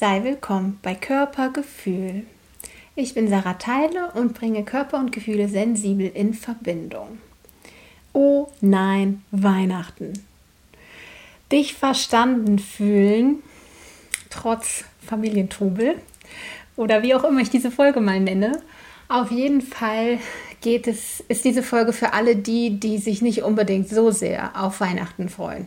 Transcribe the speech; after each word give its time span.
Sei 0.00 0.22
willkommen 0.22 0.78
bei 0.80 0.94
Körpergefühl. 0.94 2.24
Ich 2.94 3.14
bin 3.14 3.26
Sarah 3.28 3.54
Teile 3.54 4.12
und 4.14 4.32
bringe 4.32 4.64
Körper 4.64 4.96
und 5.00 5.10
Gefühle 5.10 5.48
sensibel 5.48 6.06
in 6.14 6.34
Verbindung. 6.34 7.18
Oh 8.12 8.46
nein, 8.60 9.24
Weihnachten. 9.32 10.12
Dich 11.50 11.74
verstanden 11.74 12.60
fühlen, 12.60 13.42
trotz 14.30 14.84
Familientrubel 15.04 15.96
oder 16.76 17.02
wie 17.02 17.16
auch 17.16 17.24
immer 17.24 17.40
ich 17.40 17.50
diese 17.50 17.72
Folge 17.72 18.00
mal 18.00 18.20
nenne. 18.20 18.62
Auf 19.08 19.32
jeden 19.32 19.62
Fall 19.62 20.20
geht 20.60 20.86
es, 20.86 21.24
ist 21.26 21.44
diese 21.44 21.64
Folge 21.64 21.92
für 21.92 22.12
alle 22.12 22.36
die, 22.36 22.78
die 22.78 22.98
sich 22.98 23.20
nicht 23.20 23.42
unbedingt 23.42 23.88
so 23.88 24.12
sehr 24.12 24.62
auf 24.62 24.80
Weihnachten 24.80 25.28
freuen. 25.28 25.66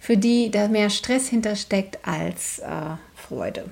Für 0.00 0.18
die 0.18 0.50
da 0.50 0.68
mehr 0.68 0.90
Stress 0.90 1.28
hintersteckt 1.28 2.06
als 2.06 2.58
äh, 2.58 2.96
Freude. 3.30 3.64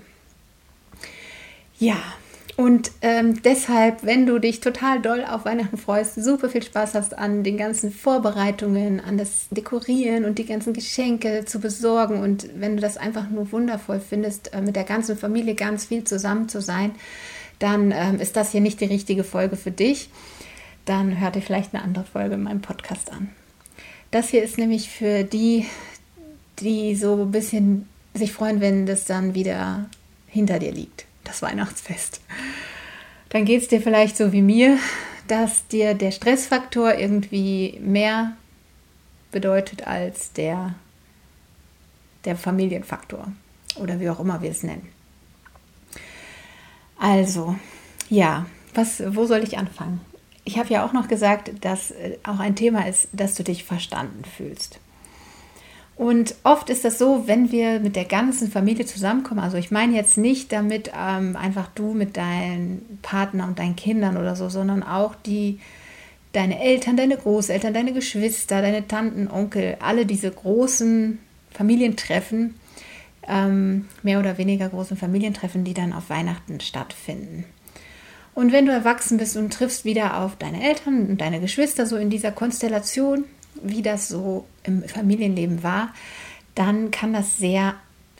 Ja, 1.80 1.96
und 2.56 2.90
ähm, 3.02 3.42
deshalb, 3.42 4.04
wenn 4.04 4.26
du 4.26 4.38
dich 4.38 4.60
total 4.60 5.00
doll 5.00 5.24
auf 5.24 5.44
Weihnachten 5.44 5.76
freust, 5.76 6.16
super 6.16 6.48
viel 6.48 6.62
Spaß 6.62 6.94
hast 6.94 7.16
an 7.16 7.44
den 7.44 7.56
ganzen 7.56 7.92
Vorbereitungen, 7.92 9.00
an 9.00 9.16
das 9.18 9.48
Dekorieren 9.50 10.24
und 10.24 10.38
die 10.38 10.44
ganzen 10.44 10.72
Geschenke 10.72 11.44
zu 11.44 11.60
besorgen 11.60 12.20
und 12.20 12.48
wenn 12.56 12.76
du 12.76 12.82
das 12.82 12.96
einfach 12.96 13.30
nur 13.30 13.52
wundervoll 13.52 14.00
findest, 14.00 14.54
äh, 14.54 14.60
mit 14.60 14.74
der 14.76 14.84
ganzen 14.84 15.16
Familie 15.16 15.54
ganz 15.54 15.86
viel 15.86 16.04
zusammen 16.04 16.48
zu 16.48 16.60
sein, 16.60 16.92
dann 17.58 17.92
ähm, 17.92 18.20
ist 18.20 18.36
das 18.36 18.52
hier 18.52 18.60
nicht 18.60 18.80
die 18.80 18.86
richtige 18.86 19.24
Folge 19.24 19.56
für 19.56 19.72
dich. 19.72 20.10
Dann 20.84 21.20
hör 21.20 21.30
dir 21.30 21.42
vielleicht 21.42 21.74
eine 21.74 21.82
andere 21.82 22.04
Folge 22.04 22.34
in 22.34 22.42
meinem 22.42 22.62
Podcast 22.62 23.12
an. 23.12 23.30
Das 24.10 24.30
hier 24.30 24.42
ist 24.42 24.58
nämlich 24.58 24.88
für 24.88 25.22
die, 25.22 25.66
die 26.60 26.94
so 26.94 27.22
ein 27.22 27.30
bisschen 27.30 27.88
sich 28.18 28.32
freuen, 28.32 28.60
wenn 28.60 28.86
das 28.86 29.04
dann 29.04 29.34
wieder 29.34 29.86
hinter 30.26 30.58
dir 30.58 30.72
liegt, 30.72 31.06
das 31.24 31.42
Weihnachtsfest. 31.42 32.20
Dann 33.30 33.44
geht 33.44 33.62
es 33.62 33.68
dir 33.68 33.80
vielleicht 33.80 34.16
so 34.16 34.32
wie 34.32 34.42
mir, 34.42 34.78
dass 35.26 35.66
dir 35.68 35.94
der 35.94 36.10
Stressfaktor 36.10 36.94
irgendwie 36.94 37.78
mehr 37.82 38.36
bedeutet 39.30 39.86
als 39.86 40.32
der, 40.32 40.74
der 42.24 42.36
Familienfaktor 42.36 43.30
oder 43.76 44.00
wie 44.00 44.08
auch 44.10 44.20
immer 44.20 44.42
wir 44.42 44.50
es 44.50 44.62
nennen. 44.62 44.88
Also, 46.98 47.56
ja, 48.08 48.46
was, 48.74 49.02
wo 49.14 49.26
soll 49.26 49.42
ich 49.44 49.58
anfangen? 49.58 50.00
Ich 50.44 50.58
habe 50.58 50.72
ja 50.72 50.84
auch 50.84 50.92
noch 50.92 51.08
gesagt, 51.08 51.52
dass 51.60 51.90
äh, 51.90 52.16
auch 52.24 52.40
ein 52.40 52.56
Thema 52.56 52.88
ist, 52.88 53.08
dass 53.12 53.34
du 53.34 53.44
dich 53.44 53.64
verstanden 53.64 54.24
fühlst. 54.24 54.80
Und 55.98 56.36
oft 56.44 56.70
ist 56.70 56.84
das 56.84 56.96
so, 56.96 57.24
wenn 57.26 57.50
wir 57.50 57.80
mit 57.80 57.96
der 57.96 58.04
ganzen 58.04 58.52
Familie 58.52 58.86
zusammenkommen, 58.86 59.40
also 59.40 59.56
ich 59.56 59.72
meine 59.72 59.96
jetzt 59.96 60.16
nicht 60.16 60.52
damit 60.52 60.92
ähm, 60.96 61.34
einfach 61.34 61.66
du 61.74 61.92
mit 61.92 62.16
deinem 62.16 62.82
Partner 63.02 63.48
und 63.48 63.58
deinen 63.58 63.74
Kindern 63.74 64.16
oder 64.16 64.36
so, 64.36 64.48
sondern 64.48 64.84
auch 64.84 65.16
die, 65.16 65.58
deine 66.32 66.62
Eltern, 66.62 66.96
deine 66.96 67.16
Großeltern, 67.16 67.74
deine 67.74 67.92
Geschwister, 67.92 68.62
deine 68.62 68.86
Tanten, 68.86 69.26
Onkel, 69.28 69.76
alle 69.80 70.06
diese 70.06 70.30
großen 70.30 71.18
Familientreffen, 71.50 72.54
ähm, 73.26 73.86
mehr 74.04 74.20
oder 74.20 74.38
weniger 74.38 74.68
großen 74.68 74.96
Familientreffen, 74.96 75.64
die 75.64 75.74
dann 75.74 75.92
auf 75.92 76.10
Weihnachten 76.10 76.60
stattfinden. 76.60 77.44
Und 78.36 78.52
wenn 78.52 78.66
du 78.66 78.72
erwachsen 78.72 79.18
bist 79.18 79.36
und 79.36 79.52
triffst 79.52 79.84
wieder 79.84 80.18
auf 80.18 80.36
deine 80.36 80.62
Eltern 80.62 81.08
und 81.08 81.20
deine 81.20 81.40
Geschwister 81.40 81.86
so 81.86 81.96
in 81.96 82.08
dieser 82.08 82.30
Konstellation, 82.30 83.24
wie 83.62 83.82
das 83.82 84.08
so 84.08 84.46
im 84.62 84.82
Familienleben 84.82 85.62
war, 85.62 85.94
dann 86.54 86.90
kann 86.90 87.12
das 87.12 87.36
sehr 87.36 87.74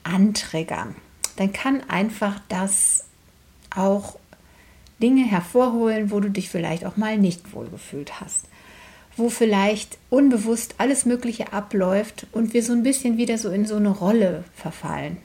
antriggern. 0.04 0.94
Dann 1.36 1.52
kann 1.52 1.88
einfach 1.88 2.40
das 2.48 3.04
auch 3.74 4.18
Dinge 5.00 5.24
hervorholen, 5.24 6.10
wo 6.10 6.20
du 6.20 6.30
dich 6.30 6.48
vielleicht 6.48 6.84
auch 6.84 6.96
mal 6.96 7.18
nicht 7.18 7.52
wohlgefühlt 7.52 8.20
hast. 8.20 8.46
Wo 9.16 9.28
vielleicht 9.28 9.98
unbewusst 10.10 10.76
alles 10.78 11.04
Mögliche 11.04 11.52
abläuft 11.52 12.26
und 12.32 12.54
wir 12.54 12.62
so 12.62 12.72
ein 12.72 12.82
bisschen 12.82 13.16
wieder 13.16 13.38
so 13.38 13.50
in 13.50 13.66
so 13.66 13.76
eine 13.76 13.90
Rolle 13.90 14.44
verfallen. 14.54 15.18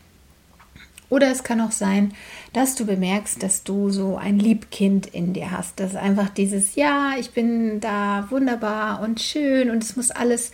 Oder 1.10 1.32
es 1.32 1.44
kann 1.44 1.62
auch 1.62 1.72
sein, 1.72 2.14
dass 2.54 2.76
du 2.76 2.86
bemerkst, 2.86 3.42
dass 3.44 3.64
du 3.64 3.90
so 3.90 4.18
ein 4.18 4.40
Liebkind 4.40 5.08
in 5.08 5.34
dir 5.34 5.52
hast. 5.52 5.80
Das 5.80 5.92
ist 5.92 5.98
einfach 5.98 6.30
dieses, 6.30 6.76
ja, 6.76 7.14
ich 7.20 7.32
bin 7.32 7.80
da 7.80 8.28
wunderbar 8.30 9.02
und 9.02 9.22
schön 9.22 9.70
und 9.70 9.84
es 9.84 9.96
muss 9.96 10.12
alles 10.12 10.52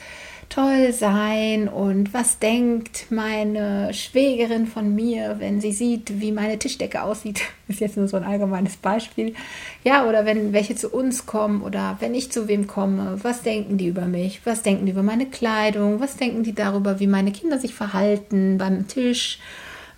toll 0.50 0.92
sein. 0.92 1.68
Und 1.70 2.14
was 2.14 2.40
denkt 2.40 3.06
meine 3.10 3.94
Schwägerin 3.94 4.68
von 4.68 4.94
mir, 4.94 5.36
wenn 5.40 5.62
sie 5.62 5.72
sieht, 5.72 6.20
wie 6.20 6.32
meine 6.32 6.60
Tischdecke 6.60 7.04
aussieht? 7.04 7.42
Ist 7.68 7.80
jetzt 7.80 7.98
nur 7.98 8.08
so 8.08 8.18
ein 8.18 8.24
allgemeines 8.24 8.78
Beispiel. 8.78 9.36
Ja, 9.84 10.08
oder 10.08 10.26
wenn 10.26 10.54
welche 10.54 10.76
zu 10.76 10.90
uns 10.90 11.26
kommen 11.26 11.62
oder 11.62 11.98
wenn 12.00 12.16
ich 12.16 12.32
zu 12.32 12.48
wem 12.48 12.68
komme, 12.68 13.20
was 13.22 13.44
denken 13.44 13.78
die 13.78 13.88
über 13.88 14.06
mich? 14.06 14.42
Was 14.44 14.64
denken 14.64 14.86
die 14.86 14.92
über 14.92 15.04
meine 15.04 15.28
Kleidung? 15.28 16.00
Was 16.00 16.18
denken 16.18 16.44
die 16.44 16.54
darüber, 16.54 17.00
wie 17.00 17.08
meine 17.08 17.32
Kinder 17.32 17.60
sich 17.60 17.76
verhalten 17.76 18.58
beim 18.58 18.88
Tisch? 18.88 19.40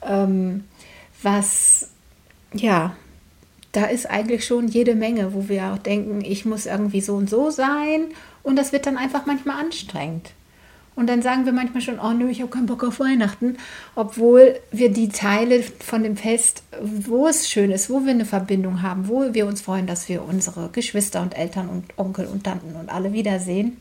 Ähm, 0.03 0.66
was, 1.22 1.89
ja, 2.53 2.95
da 3.72 3.85
ist 3.85 4.09
eigentlich 4.09 4.45
schon 4.45 4.67
jede 4.67 4.95
Menge, 4.95 5.34
wo 5.34 5.47
wir 5.47 5.73
auch 5.73 5.78
denken, 5.78 6.22
ich 6.22 6.45
muss 6.45 6.66
irgendwie 6.66 7.01
so 7.01 7.16
und 7.16 7.29
so 7.29 7.50
sein 7.50 8.07
und 8.44 8.56
das 8.57 8.73
wird 8.73 8.85
dann 8.85 8.97
einfach 8.97 9.25
manchmal 9.25 9.59
anstrengend. 9.59 10.31
Und 10.94 11.07
dann 11.07 11.22
sagen 11.22 11.45
wir 11.45 11.53
manchmal 11.53 11.81
schon, 11.81 12.00
oh 12.00 12.11
nö, 12.11 12.29
ich 12.29 12.41
habe 12.41 12.51
keinen 12.51 12.66
Bock 12.66 12.84
auf 12.84 13.00
Weihnachten, 13.00 13.56
obwohl 13.95 14.59
wir 14.72 14.91
die 14.91 15.07
Teile 15.07 15.63
von 15.63 16.03
dem 16.03 16.17
Fest, 16.17 16.63
wo 16.81 17.28
es 17.28 17.50
schön 17.50 17.72
ist, 17.72 17.90
wo 17.90 18.03
wir 18.03 18.11
eine 18.11 18.25
Verbindung 18.25 18.81
haben, 18.81 19.07
wo 19.07 19.34
wir 19.34 19.47
uns 19.47 19.61
freuen, 19.61 19.88
dass 19.88 20.09
wir 20.09 20.23
unsere 20.23 20.69
Geschwister 20.69 21.22
und 21.22 21.38
Eltern 21.38 21.69
und 21.69 21.97
Onkel 21.97 22.25
und 22.25 22.44
Tanten 22.44 22.75
und 22.75 22.90
alle 22.90 23.13
wiedersehen, 23.13 23.78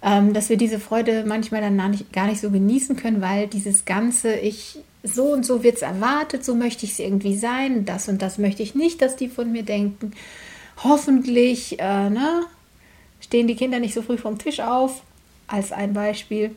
ähm, 0.00 0.32
dass 0.32 0.48
wir 0.48 0.56
diese 0.56 0.78
Freude 0.78 1.24
manchmal 1.26 1.62
dann 1.62 1.76
gar 1.76 1.88
nicht, 1.88 2.12
gar 2.12 2.28
nicht 2.28 2.40
so 2.40 2.50
genießen 2.50 2.94
können, 2.94 3.20
weil 3.20 3.48
dieses 3.48 3.84
ganze, 3.84 4.34
ich 4.34 4.78
so 5.02 5.32
und 5.32 5.46
so 5.46 5.62
wird 5.62 5.76
es 5.76 5.82
erwartet, 5.82 6.44
so 6.44 6.54
möchte 6.54 6.84
ich 6.84 6.92
es 6.92 6.98
irgendwie 6.98 7.36
sein, 7.36 7.84
das 7.84 8.08
und 8.08 8.20
das 8.22 8.38
möchte 8.38 8.62
ich 8.62 8.74
nicht, 8.74 9.00
dass 9.00 9.16
die 9.16 9.28
von 9.28 9.52
mir 9.52 9.62
denken. 9.62 10.12
Hoffentlich 10.82 11.78
äh, 11.80 12.10
ne, 12.10 12.44
stehen 13.20 13.46
die 13.46 13.56
Kinder 13.56 13.78
nicht 13.78 13.94
so 13.94 14.02
früh 14.02 14.18
vom 14.18 14.38
Tisch 14.38 14.60
auf, 14.60 15.02
als 15.46 15.72
ein 15.72 15.92
Beispiel. 15.92 16.54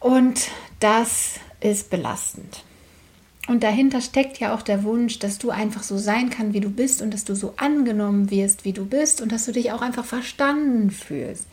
Und 0.00 0.48
das 0.80 1.36
ist 1.60 1.90
belastend. 1.90 2.62
Und 3.46 3.62
dahinter 3.62 4.00
steckt 4.00 4.38
ja 4.38 4.54
auch 4.54 4.62
der 4.62 4.84
Wunsch, 4.84 5.18
dass 5.18 5.38
du 5.38 5.50
einfach 5.50 5.82
so 5.82 5.98
sein 5.98 6.30
kannst, 6.30 6.54
wie 6.54 6.60
du 6.60 6.70
bist 6.70 7.02
und 7.02 7.12
dass 7.12 7.24
du 7.24 7.34
so 7.34 7.54
angenommen 7.56 8.30
wirst, 8.30 8.64
wie 8.64 8.72
du 8.72 8.86
bist 8.86 9.20
und 9.20 9.32
dass 9.32 9.44
du 9.44 9.52
dich 9.52 9.72
auch 9.72 9.82
einfach 9.82 10.04
verstanden 10.04 10.90
fühlst. 10.90 11.46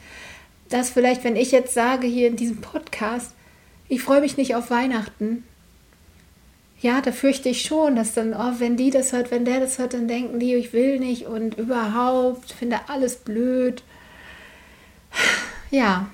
Dass 0.69 0.89
vielleicht, 0.89 1.25
wenn 1.25 1.35
ich 1.35 1.51
jetzt 1.51 1.73
sage 1.73 2.07
hier 2.07 2.27
in 2.27 2.37
diesem 2.37 2.61
Podcast, 2.61 3.33
ich 3.91 4.01
freue 4.01 4.21
mich 4.21 4.37
nicht 4.37 4.55
auf 4.55 4.69
Weihnachten. 4.69 5.43
Ja, 6.79 7.01
da 7.01 7.11
fürchte 7.11 7.49
ich 7.49 7.63
schon, 7.63 7.97
dass 7.97 8.13
dann, 8.13 8.33
oh, 8.33 8.53
wenn 8.59 8.77
die 8.77 8.89
das 8.89 9.11
hört, 9.11 9.31
wenn 9.31 9.43
der 9.43 9.59
das 9.59 9.79
hört, 9.79 9.93
dann 9.93 10.07
denken 10.07 10.39
die, 10.39 10.55
ich 10.55 10.71
will 10.71 10.97
nicht 10.97 11.25
und 11.25 11.57
überhaupt 11.57 12.53
finde 12.53 12.79
alles 12.87 13.17
blöd. 13.17 13.83
Ja. 15.71 16.09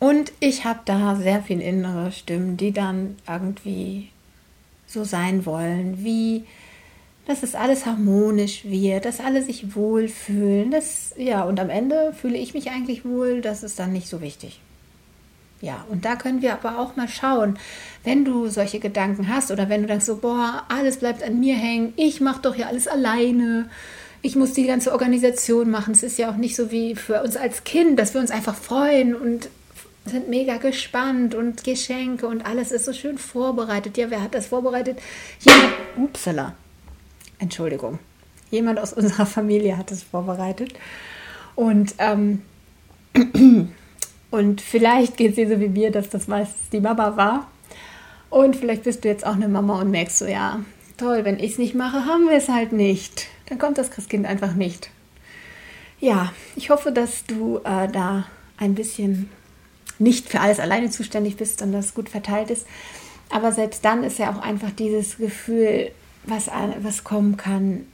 Und 0.00 0.32
ich 0.40 0.64
habe 0.64 0.80
da 0.84 1.14
sehr 1.14 1.42
viel 1.44 1.60
innere 1.60 2.10
Stimmen, 2.10 2.56
die 2.56 2.72
dann 2.72 3.18
irgendwie 3.28 4.10
so 4.86 5.04
sein 5.04 5.46
wollen, 5.46 6.04
wie 6.04 6.44
dass 7.26 7.44
es 7.44 7.54
alles 7.54 7.86
harmonisch 7.86 8.64
wird, 8.64 9.04
dass 9.04 9.20
alle 9.20 9.42
sich 9.42 9.76
wohlfühlen. 9.76 10.72
Das, 10.72 11.14
ja, 11.16 11.44
und 11.44 11.60
am 11.60 11.70
Ende 11.70 12.12
fühle 12.12 12.36
ich 12.36 12.52
mich 12.52 12.70
eigentlich 12.70 13.04
wohl, 13.04 13.42
das 13.42 13.62
ist 13.62 13.78
dann 13.78 13.92
nicht 13.92 14.08
so 14.08 14.20
wichtig. 14.20 14.60
Ja, 15.64 15.86
und 15.88 16.04
da 16.04 16.14
können 16.14 16.42
wir 16.42 16.52
aber 16.52 16.78
auch 16.78 16.94
mal 16.96 17.08
schauen, 17.08 17.58
wenn 18.02 18.26
du 18.26 18.48
solche 18.48 18.80
Gedanken 18.80 19.28
hast 19.34 19.50
oder 19.50 19.70
wenn 19.70 19.80
du 19.80 19.86
denkst 19.86 20.04
so, 20.04 20.16
boah, 20.16 20.64
alles 20.68 20.98
bleibt 20.98 21.22
an 21.22 21.40
mir 21.40 21.54
hängen, 21.54 21.94
ich 21.96 22.20
mache 22.20 22.42
doch 22.42 22.54
ja 22.54 22.66
alles 22.66 22.86
alleine, 22.86 23.70
ich 24.20 24.36
muss 24.36 24.52
die 24.52 24.66
ganze 24.66 24.92
Organisation 24.92 25.70
machen. 25.70 25.92
Es 25.92 26.02
ist 26.02 26.18
ja 26.18 26.30
auch 26.30 26.36
nicht 26.36 26.54
so 26.54 26.70
wie 26.70 26.94
für 26.94 27.22
uns 27.22 27.38
als 27.38 27.64
Kind, 27.64 27.98
dass 27.98 28.12
wir 28.12 28.20
uns 28.20 28.30
einfach 28.30 28.54
freuen 28.54 29.14
und 29.14 29.48
sind 30.04 30.28
mega 30.28 30.58
gespannt 30.58 31.34
und 31.34 31.64
Geschenke 31.64 32.26
und 32.26 32.44
alles 32.44 32.70
ist 32.70 32.84
so 32.84 32.92
schön 32.92 33.16
vorbereitet. 33.16 33.96
Ja, 33.96 34.10
wer 34.10 34.22
hat 34.22 34.34
das 34.34 34.48
vorbereitet? 34.48 34.98
Jemand, 35.40 35.72
upsala, 35.96 36.54
Entschuldigung, 37.38 37.98
jemand 38.50 38.80
aus 38.80 38.92
unserer 38.92 39.24
Familie 39.24 39.78
hat 39.78 39.90
es 39.92 40.02
vorbereitet. 40.02 40.74
Und 41.54 41.94
ähm, 42.00 42.42
Und 44.34 44.60
vielleicht 44.60 45.16
geht 45.16 45.30
es 45.30 45.34
dir 45.36 45.48
so 45.48 45.60
wie 45.60 45.68
mir, 45.68 45.92
dass 45.92 46.08
das 46.08 46.26
meistens 46.26 46.68
die 46.70 46.80
Mama 46.80 47.16
war. 47.16 47.46
Und 48.30 48.56
vielleicht 48.56 48.82
bist 48.82 49.04
du 49.04 49.08
jetzt 49.08 49.24
auch 49.24 49.36
eine 49.36 49.46
Mama 49.46 49.80
und 49.80 49.92
merkst 49.92 50.18
so, 50.18 50.26
ja, 50.26 50.58
toll, 50.96 51.24
wenn 51.24 51.38
ich 51.38 51.52
es 51.52 51.58
nicht 51.58 51.76
mache, 51.76 52.04
haben 52.04 52.28
wir 52.28 52.36
es 52.36 52.48
halt 52.48 52.72
nicht. 52.72 53.28
Dann 53.46 53.60
kommt 53.60 53.78
das 53.78 53.92
Christkind 53.92 54.26
einfach 54.26 54.54
nicht. 54.54 54.90
Ja, 56.00 56.32
ich 56.56 56.70
hoffe, 56.70 56.90
dass 56.90 57.24
du 57.26 57.58
äh, 57.58 57.86
da 57.86 58.26
ein 58.56 58.74
bisschen 58.74 59.30
nicht 60.00 60.28
für 60.28 60.40
alles 60.40 60.58
alleine 60.58 60.90
zuständig 60.90 61.36
bist, 61.36 61.60
sondern 61.60 61.80
das 61.80 61.94
gut 61.94 62.08
verteilt 62.08 62.50
ist. 62.50 62.66
Aber 63.30 63.52
selbst 63.52 63.84
dann 63.84 64.02
ist 64.02 64.18
ja 64.18 64.32
auch 64.32 64.42
einfach 64.42 64.72
dieses 64.72 65.16
Gefühl, 65.16 65.92
was, 66.24 66.50
was 66.82 67.04
kommen 67.04 67.36
kann, 67.36 67.86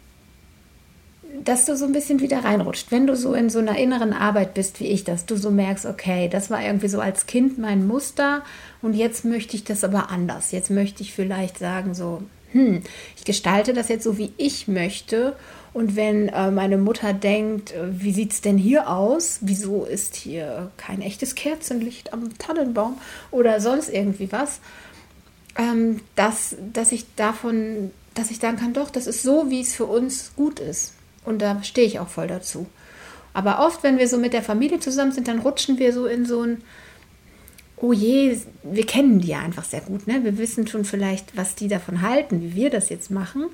dass 1.44 1.64
du 1.64 1.76
so 1.76 1.84
ein 1.84 1.92
bisschen 1.92 2.20
wieder 2.20 2.44
reinrutscht. 2.44 2.90
Wenn 2.90 3.06
du 3.06 3.16
so 3.16 3.34
in 3.34 3.50
so 3.50 3.58
einer 3.58 3.78
inneren 3.78 4.12
Arbeit 4.12 4.54
bist 4.54 4.80
wie 4.80 4.86
ich, 4.86 5.04
dass 5.04 5.26
du 5.26 5.36
so 5.36 5.50
merkst, 5.50 5.86
okay, 5.86 6.28
das 6.28 6.50
war 6.50 6.62
irgendwie 6.62 6.88
so 6.88 7.00
als 7.00 7.26
Kind 7.26 7.58
mein 7.58 7.86
Muster 7.86 8.42
und 8.82 8.94
jetzt 8.94 9.24
möchte 9.24 9.56
ich 9.56 9.64
das 9.64 9.84
aber 9.84 10.10
anders. 10.10 10.52
Jetzt 10.52 10.70
möchte 10.70 11.02
ich 11.02 11.12
vielleicht 11.12 11.58
sagen 11.58 11.94
so, 11.94 12.22
hm, 12.52 12.82
ich 13.16 13.24
gestalte 13.24 13.72
das 13.72 13.88
jetzt 13.88 14.04
so, 14.04 14.18
wie 14.18 14.32
ich 14.36 14.68
möchte. 14.68 15.36
Und 15.72 15.94
wenn 15.94 16.28
äh, 16.28 16.50
meine 16.50 16.78
Mutter 16.78 17.12
denkt, 17.12 17.72
äh, 17.72 17.86
wie 17.90 18.12
sieht 18.12 18.32
es 18.32 18.40
denn 18.40 18.58
hier 18.58 18.88
aus? 18.88 19.38
Wieso 19.42 19.84
ist 19.84 20.16
hier 20.16 20.70
kein 20.76 21.00
echtes 21.00 21.36
Kerzenlicht 21.36 22.12
am 22.12 22.36
Tannenbaum 22.38 22.98
oder 23.30 23.60
sonst 23.60 23.88
irgendwie 23.88 24.32
was? 24.32 24.60
Ähm, 25.56 26.00
dass, 26.16 26.56
dass 26.72 26.90
ich 26.90 27.06
davon, 27.14 27.92
dass 28.14 28.30
ich 28.30 28.38
sagen 28.38 28.56
kann, 28.56 28.72
doch, 28.72 28.90
das 28.90 29.06
ist 29.06 29.22
so, 29.22 29.48
wie 29.48 29.60
es 29.60 29.74
für 29.74 29.86
uns 29.86 30.32
gut 30.34 30.58
ist. 30.58 30.94
Und 31.24 31.42
da 31.42 31.62
stehe 31.62 31.86
ich 31.86 31.98
auch 31.98 32.08
voll 32.08 32.26
dazu. 32.26 32.66
Aber 33.32 33.64
oft, 33.64 33.82
wenn 33.82 33.98
wir 33.98 34.08
so 34.08 34.18
mit 34.18 34.32
der 34.32 34.42
Familie 34.42 34.80
zusammen 34.80 35.12
sind, 35.12 35.28
dann 35.28 35.40
rutschen 35.40 35.78
wir 35.78 35.92
so 35.92 36.06
in 36.06 36.26
so 36.26 36.42
ein, 36.42 36.62
oh 37.76 37.92
je, 37.92 38.38
wir 38.62 38.86
kennen 38.86 39.20
die 39.20 39.28
ja 39.28 39.40
einfach 39.40 39.64
sehr 39.64 39.80
gut. 39.80 40.06
Ne? 40.06 40.24
Wir 40.24 40.38
wissen 40.38 40.66
schon 40.66 40.84
vielleicht, 40.84 41.36
was 41.36 41.54
die 41.54 41.68
davon 41.68 42.02
halten, 42.02 42.42
wie 42.42 42.54
wir 42.54 42.70
das 42.70 42.88
jetzt 42.88 43.10
machen 43.10 43.46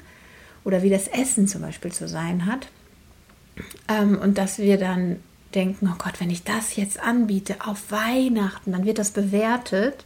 oder 0.64 0.82
wie 0.82 0.90
das 0.90 1.08
Essen 1.08 1.46
zum 1.46 1.62
Beispiel 1.62 1.92
zu 1.92 2.08
sein 2.08 2.46
hat. 2.46 2.68
Ähm, 3.88 4.18
und 4.18 4.38
dass 4.38 4.58
wir 4.58 4.78
dann 4.78 5.20
denken, 5.54 5.90
oh 5.92 5.96
Gott, 5.98 6.20
wenn 6.20 6.30
ich 6.30 6.44
das 6.44 6.76
jetzt 6.76 7.00
anbiete 7.00 7.56
auf 7.64 7.90
Weihnachten, 7.90 8.72
dann 8.72 8.84
wird 8.84 8.98
das 8.98 9.10
bewertet, 9.10 10.04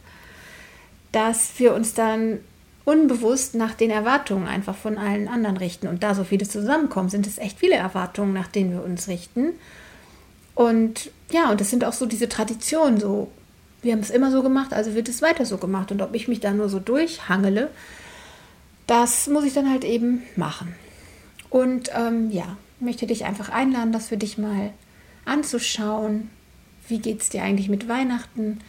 dass 1.11 1.53
wir 1.57 1.73
uns 1.73 1.93
dann 1.93 2.39
unbewusst 2.85 3.55
nach 3.55 3.73
den 3.73 3.91
Erwartungen 3.91 4.47
einfach 4.47 4.75
von 4.75 4.97
allen 4.97 5.27
anderen 5.27 5.57
richten. 5.57 5.87
Und 5.87 6.03
da 6.03 6.15
so 6.15 6.23
viele 6.23 6.47
zusammenkommen, 6.47 7.09
sind 7.09 7.27
es 7.27 7.37
echt 7.37 7.59
viele 7.59 7.75
Erwartungen, 7.75 8.33
nach 8.33 8.47
denen 8.47 8.71
wir 8.71 8.83
uns 8.83 9.07
richten. 9.07 9.53
Und 10.55 11.11
ja, 11.31 11.49
und 11.51 11.61
das 11.61 11.69
sind 11.69 11.85
auch 11.85 11.93
so 11.93 12.05
diese 12.05 12.27
Traditionen, 12.29 12.99
so 12.99 13.31
wir 13.81 13.93
haben 13.93 13.99
es 13.99 14.09
immer 14.09 14.31
so 14.31 14.43
gemacht, 14.43 14.73
also 14.73 14.93
wird 14.93 15.09
es 15.09 15.21
weiter 15.21 15.45
so 15.45 15.57
gemacht. 15.57 15.91
Und 15.91 16.01
ob 16.01 16.13
ich 16.13 16.27
mich 16.27 16.39
da 16.39 16.51
nur 16.51 16.69
so 16.69 16.79
durchhangele, 16.79 17.69
das 18.87 19.27
muss 19.27 19.43
ich 19.43 19.53
dann 19.53 19.69
halt 19.69 19.83
eben 19.83 20.23
machen. 20.35 20.75
Und 21.49 21.89
ähm, 21.95 22.29
ja, 22.31 22.57
möchte 22.79 23.07
dich 23.07 23.25
einfach 23.25 23.49
einladen, 23.49 23.91
das 23.91 24.07
für 24.07 24.17
dich 24.17 24.37
mal 24.37 24.71
anzuschauen. 25.25 26.29
Wie 26.87 26.99
geht 26.99 27.21
es 27.21 27.29
dir 27.29 27.43
eigentlich 27.43 27.69
mit 27.69 27.87
Weihnachten? 27.87 28.59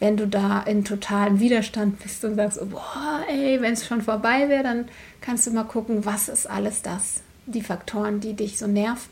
Wenn 0.00 0.16
du 0.16 0.28
da 0.28 0.60
in 0.62 0.84
totalem 0.84 1.40
Widerstand 1.40 1.98
bist 2.00 2.24
und 2.24 2.36
sagst, 2.36 2.60
oh, 2.60 2.66
boah, 2.66 3.20
ey, 3.28 3.60
wenn 3.60 3.72
es 3.72 3.86
schon 3.86 4.02
vorbei 4.02 4.48
wäre, 4.48 4.62
dann 4.62 4.88
kannst 5.20 5.46
du 5.46 5.50
mal 5.50 5.64
gucken, 5.64 6.04
was 6.04 6.28
ist 6.28 6.48
alles 6.48 6.82
das, 6.82 7.22
die 7.46 7.62
Faktoren, 7.62 8.20
die 8.20 8.34
dich 8.34 8.58
so 8.58 8.66
nerven. 8.66 9.10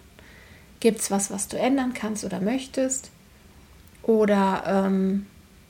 Gibt 0.78 1.00
es 1.00 1.10
was, 1.10 1.30
was 1.30 1.48
du 1.48 1.58
ändern 1.58 1.92
kannst 1.94 2.24
oder 2.24 2.40
möchtest? 2.40 3.10
Oder 4.02 4.62
ähm, 4.66 5.26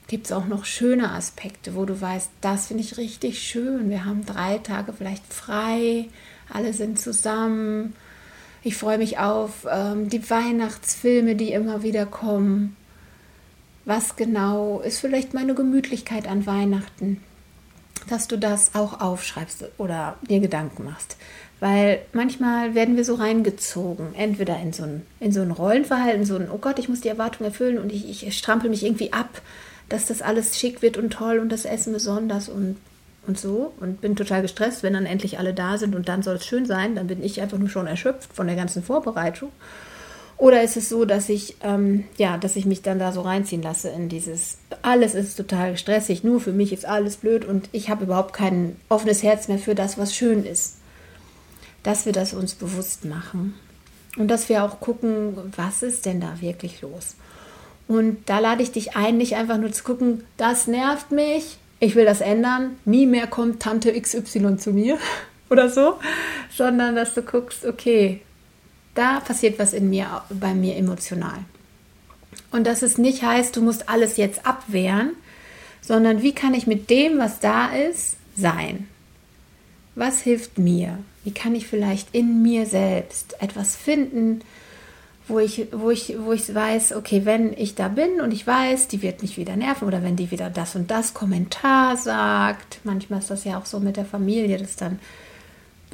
gibt 0.09 0.27
es 0.27 0.33
auch 0.33 0.47
noch 0.47 0.67
schöne 0.67 1.13
Aspekte, 1.13 1.75
wo 1.75 1.87
du 1.87 1.99
weißt, 1.99 2.31
das 2.43 2.67
finde 2.67 2.83
ich 2.83 2.99
richtig 2.99 3.41
schön. 3.41 3.89
Wir 3.89 4.05
haben 4.05 4.27
drei 4.27 4.59
Tage 4.59 4.93
vielleicht 4.93 5.33
frei, 5.33 6.09
alle 6.53 6.75
sind 6.75 7.01
zusammen. 7.01 7.95
Ich 8.63 8.77
freue 8.77 8.99
mich 8.99 9.19
auf 9.19 9.67
ähm, 9.71 10.11
die 10.11 10.29
Weihnachtsfilme, 10.29 11.37
die 11.37 11.53
immer 11.53 11.83
wieder 11.83 12.05
kommen 12.05 12.77
was 13.87 14.17
genau 14.17 14.81
ist 14.81 15.01
vielleicht 15.01 15.33
meine 15.33 15.55
Gemütlichkeit 15.55 16.29
an 16.29 16.45
Weihnachten, 16.45 17.23
dass 18.11 18.29
du 18.29 18.37
das 18.37 18.75
auch 18.75 19.01
aufschreibst 19.01 19.65
oder 19.79 20.17
dir 20.29 20.41
Gedanken 20.41 20.85
machst. 20.85 21.17
Weil 21.61 22.01
manchmal 22.13 22.75
werden 22.75 22.97
wir 22.97 23.05
so 23.05 23.15
reingezogen, 23.15 24.15
entweder 24.15 24.61
in 24.61 24.75
so 24.75 24.83
ein, 24.83 25.07
in 25.21 25.33
so 25.33 25.41
ein 25.41 25.53
Rollenverhalten, 25.53 26.27
so 26.27 26.37
ein, 26.37 26.51
oh 26.51 26.59
Gott, 26.59 26.79
ich 26.79 26.91
muss 26.91 27.01
die 27.01 27.09
Erwartung 27.09 27.47
erfüllen 27.47 27.79
und 27.79 27.93
ich, 27.93 28.27
ich 28.27 28.37
strampel 28.37 28.69
mich 28.69 28.85
irgendwie 28.85 29.15
ab, 29.15 29.41
dass 29.89 30.07
das 30.07 30.21
alles 30.21 30.59
schick 30.59 30.83
wird 30.83 30.99
und 30.99 31.11
toll 31.11 31.39
und 31.39 31.49
das 31.49 31.65
Essen 31.65 31.95
besonders 31.95 32.49
und, 32.49 32.77
und 33.27 33.39
so. 33.39 33.73
Und 33.81 34.03
bin 34.03 34.17
total 34.17 34.43
gestresst, 34.43 34.83
wenn 34.83 34.93
dann 34.93 35.07
endlich 35.07 35.39
alle 35.39 35.55
da 35.55 35.79
sind 35.79 35.95
und 35.95 36.09
dann 36.09 36.23
soll 36.23 36.35
es 36.35 36.45
schön 36.45 36.67
sein. 36.67 36.97
Dann 36.97 37.07
bin 37.07 37.23
ich 37.23 37.41
einfach 37.41 37.57
nur 37.57 37.71
schon 37.71 37.87
erschöpft 37.87 38.35
von 38.35 38.49
der 38.49 38.57
ganzen 38.57 38.83
Vorbereitung. 38.83 39.51
Oder 40.39 40.63
ist 40.63 40.77
es 40.77 40.91
so, 40.91 41.07
dass 41.07 41.29
ich, 41.31 41.57
ähm, 41.63 42.05
ja, 42.19 42.37
dass 42.37 42.57
ich 42.57 42.67
mich 42.67 42.83
dann 42.83 42.99
da 42.99 43.13
so 43.13 43.23
reinziehen 43.23 43.63
lasse 43.63 43.89
in 43.89 44.09
dieses, 44.09 44.59
alles 44.83 45.15
ist 45.15 45.37
total 45.37 45.79
stressig, 45.79 46.25
nur 46.25 46.41
für 46.41 46.53
mich 46.53 46.73
ist 46.73 46.85
alles 46.85 47.17
blöd 47.17 47.45
und 47.45 47.69
ich 47.73 47.89
habe 47.89 48.05
überhaupt 48.05 48.35
kein 48.35 48.77
offenes 48.91 49.23
Herz 49.23 49.49
mehr 49.49 49.59
für 49.59 49.75
das, 49.75 49.97
was 49.97 50.15
schön 50.15 50.45
ist. 50.45 50.77
Dass 51.83 52.05
wir 52.05 52.13
das 52.13 52.35
uns 52.35 52.55
bewusst 52.55 53.05
machen. 53.05 53.55
Und 54.19 54.29
dass 54.29 54.49
wir 54.49 54.65
auch 54.65 54.81
gucken, 54.81 55.37
was 55.57 55.83
ist 55.83 56.05
denn 56.05 56.21
da 56.21 56.41
wirklich 56.41 56.83
los? 56.83 57.17
Und 57.89 58.19
da 58.27 58.39
lade 58.41 58.63
ich 58.63 58.73
dich 58.73 58.97
ein, 58.97 59.17
nicht 59.17 59.37
einfach 59.37 59.59
nur 59.59 59.73
zu 59.73 59.85
gucken, 59.85 60.25
das 60.37 60.67
nervt 60.67 61.13
mich, 61.13 61.59
ich 61.79 61.95
will 61.95 62.05
das 62.05 62.21
ändern, 62.21 62.77
nie 62.85 63.07
mehr 63.07 63.27
kommt 63.27 63.63
Tante 63.63 63.99
XY 63.99 64.57
zu 64.57 64.73
mir 64.73 64.99
oder 65.51 65.71
so, 65.71 65.95
sondern 66.55 66.97
dass 66.97 67.15
du 67.15 67.23
guckst, 67.23 67.65
okay, 67.65 68.23
da 68.97 69.21
passiert 69.21 69.59
was 69.59 69.73
in 69.73 69.91
mir, 69.91 70.23
bei 70.31 70.55
mir 70.55 70.77
emotional. 70.77 71.39
Und 72.51 72.67
dass 72.67 72.83
es 72.83 72.99
nicht 72.99 73.23
heißt, 73.23 73.57
du 73.57 73.63
musst 73.63 73.89
alles 73.89 74.17
jetzt 74.17 74.47
abwehren, 74.47 75.13
sondern 75.81 76.23
wie 76.23 76.33
kann 76.33 76.55
ich 76.55 76.67
mit 76.67 76.91
dem, 76.91 77.19
was 77.19 77.41
da 77.41 77.69
ist, 77.69 78.17
sein? 78.37 78.89
Was 79.95 80.21
hilft 80.21 80.59
mir? 80.59 80.99
Wie 81.25 81.33
kann 81.33 81.55
ich 81.55 81.67
vielleicht 81.67 82.15
in 82.15 82.43
mir 82.43 82.67
selbst 82.67 83.41
etwas 83.41 83.77
finden, 83.77 84.43
wo 85.29 85.39
ich, 85.39 85.69
wo 85.73 85.91
ich, 85.91 86.15
wo 86.21 86.33
ich 86.33 86.55
weiß, 86.55 86.95
okay, 86.95 87.23
wenn 87.25 87.53
ich 87.53 87.75
da 87.75 87.89
bin 87.89 88.21
und 88.21 88.31
ich 88.31 88.47
weiß, 88.47 88.89
die 88.89 89.03
wird 89.03 89.23
mich 89.23 89.37
wieder 89.37 89.57
nerven 89.57 89.89
oder 89.89 90.03
wenn 90.03 90.17
die 90.17 90.31
wieder 90.31 90.51
das 90.51 90.77
und 90.77 90.91
das 90.91 91.15
Kommentar 91.15 91.97
sagt, 91.97 92.81
manchmal 92.85 93.19
ist 93.19 93.31
das 93.31 93.45
ja 93.45 93.59
auch 93.59 93.67
so 93.67 93.81
mit 93.81 93.97
der 93.97 94.05
Familie, 94.05 94.59
dass 94.59 94.77
dann 94.77 95.01